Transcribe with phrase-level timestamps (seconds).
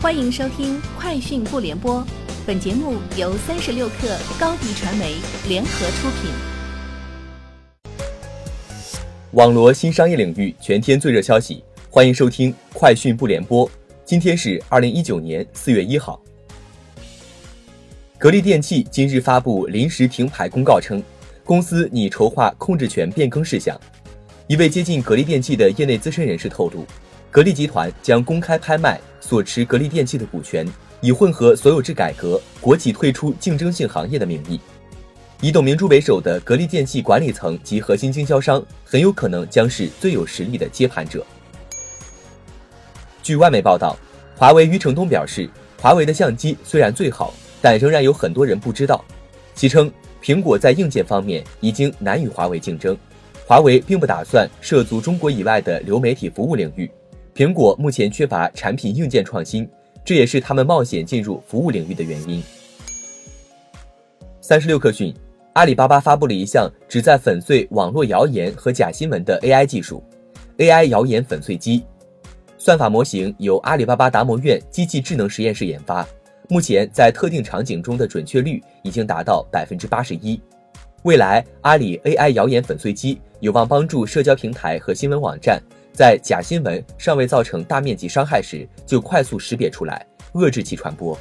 [0.00, 2.00] 欢迎收听《快讯不联播》，
[2.46, 5.16] 本节目由三十六克高低传媒
[5.48, 6.30] 联合出品。
[9.32, 13.68] 网罗新商业领域全天最热消息，欢迎收听《快讯不联播》。
[14.04, 16.22] 今天是二零一九年四月一号。
[18.18, 21.02] 格力电器今日发布临时停牌公告称，
[21.44, 23.76] 公司拟筹划控制权变更事项。
[24.46, 26.86] 一位接近格力电器的业内资深人士透露。
[27.30, 30.66] 格力集团将公开拍卖所持格力电器的股权，
[31.02, 34.58] 以混合所有制改革、国企退出竞争性行业的名义。
[35.40, 41.24] 以董明珠为首的格力电器管理层及核心经销商很有可能将是最有实力的接盘者。
[43.22, 43.96] 据外媒报道，
[44.34, 45.48] 华为余承东表示，
[45.80, 49.04] 华为的相机虽然最好，但仍然有很多人不知道。
[49.54, 52.96] 其称，苹果在硬件方面已经难与华为竞争，
[53.46, 56.90] 华为并不打算涉足中国以外的流媒体服务领域。
[57.38, 59.70] 苹果目前缺乏产品硬件创新，
[60.04, 62.42] 这也是他们冒险进入服务领域的原因。
[64.40, 65.14] 三十六氪讯，
[65.52, 70.02] 阿里巴巴发布了一项旨在粉碎网络谣言和假新闻的 AI 技术
[70.56, 71.84] ，AI 谣言粉碎机。
[72.56, 76.04] 算法模型由阿里巴巴达摩院机器智能实验室研发，
[76.48, 80.40] 目前在特定场景中的准确率已经达到百分之八十一。
[81.04, 85.62] 未来，阿里 AI 谣言粉碎机有望帮助社交平台和新闻网站。
[85.98, 91.18] 在假新闻尚未造成大面积伤害时，就快速识别出来，遏制其传播。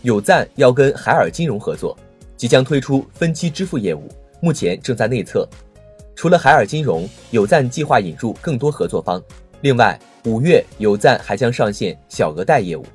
[0.00, 1.94] 有赞要跟海尔金融合作，
[2.38, 4.08] 即将推出分期支付业务，
[4.40, 5.46] 目前正在内测。
[6.16, 9.22] 除了海尔金融，有赞计划引入更多合作方。
[9.60, 12.86] 另外，五月有赞还将上线小额贷业务。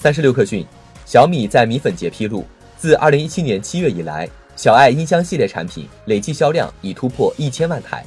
[0.00, 0.64] 三十六氪讯，
[1.04, 2.46] 小米在米粉节披露，
[2.78, 4.26] 自二零一七年七月以来。
[4.56, 8.04] 小爱音箱系列产品累计销量已突破一千万台。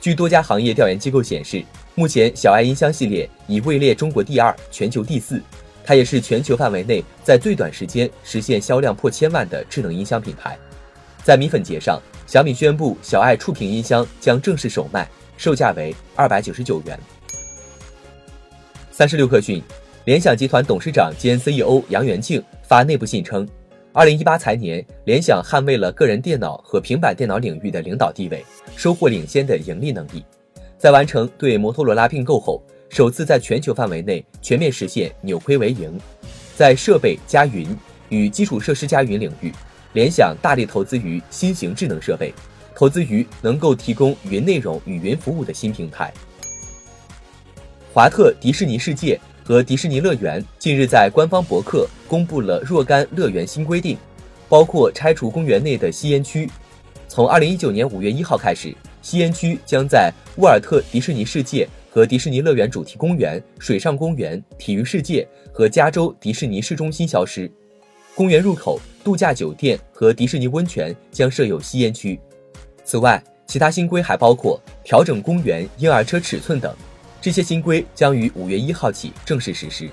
[0.00, 1.64] 据多家行业调研机构显示，
[1.94, 5.42] 目前小爱音箱系列已位列中国第二、全球第四。
[5.82, 10.58] 它也是全球范围内在最短时间实现销量破千万的智能音箱品牌。
[11.24, 15.08] 在米粉节上，小米宣布小爱触屏音箱将正式首卖，
[15.38, 17.00] 售价为二百九十九元。
[18.90, 19.62] 三十六氪讯，
[20.04, 23.48] 联想集团董事长兼 CEO 杨元庆发内部信称。
[23.94, 28.44] 二零一八财年，联想捍卫了个人电脑和平板电脑领域的领导地位，
[28.76, 30.22] 收获领先的盈利能力。
[30.76, 35.98] 在完成对摩托罗拉并购后，首次在全球范围内全面实现扭亏为盈。
[36.54, 37.66] 在设备加云
[38.10, 39.50] 与基础设施加云领域，
[39.94, 42.32] 联想大力投资于新型智能设备，
[42.74, 46.12] 投资于能够提供云内容与云服务的新平台。
[47.92, 49.18] 华特迪士尼世界。
[49.48, 53.96] 和迪士尼乐园近日在官方博客公布了若干乐园新规定，
[54.46, 56.46] 包括拆除公园内的吸烟区。
[57.08, 67.50] 从二零一九年五月一号开始，吸烟区将在沃尔特迪士尼世界和迪士尼乐园主题公园、水上公园、体育世界和加州迪士尼市中心消失。
[68.14, 72.20] 公园入口、度假酒店和迪士尼温泉将设有吸烟区。
[72.84, 76.76] 此外，其他新规还包括调整公园婴儿车尺寸等。
[77.20, 79.88] 这些新规将于五月一号起正式实施。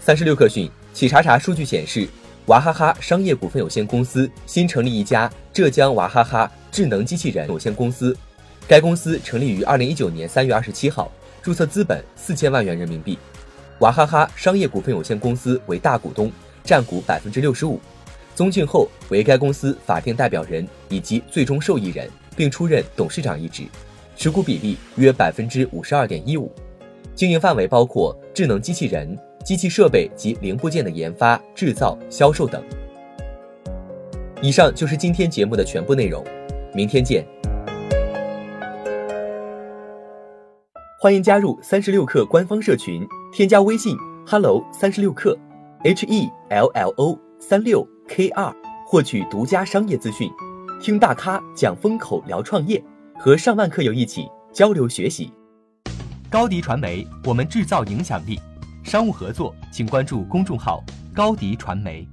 [0.00, 2.08] 三十六氪讯，企查查数据显示，
[2.46, 8.16] 娃哈哈商业股份有限公司新成立一家浙江娃哈哈智能机器人有限公司。
[8.66, 11.10] 该公司成立于二零一九年三月二十七号，
[11.42, 13.18] 注册资本四千万元人民币。
[13.80, 16.30] 娃哈哈商业股份有限公司为大股东，
[16.64, 17.80] 占股百分之六十五。
[18.34, 23.64] 宗庆后为该公司法定代表人以及最终受益人，并出任董事长一职。
[24.20, 26.52] 持股比例约百分之五十二点一五，
[27.14, 32.62] 经营范围包括智能机器人、机器设备及零部件的研发、制造、销售等。
[34.42, 36.22] 以上就是今天节目的全部内容，
[36.74, 37.24] 明天见。
[41.00, 43.02] 欢迎加入三十六氪官方社群，
[43.32, 45.34] 添加微信 hello 三十六氪
[45.82, 48.54] h e l l o 三六 k 二，
[48.86, 50.30] 获取独家商业资讯，
[50.78, 52.84] 听大咖讲风口，聊创业。
[53.22, 55.30] 和上万课友一起交流学习，
[56.30, 58.40] 高迪传媒，我们制造影响力。
[58.82, 60.82] 商务合作，请关注公众号
[61.14, 62.08] 高迪传媒。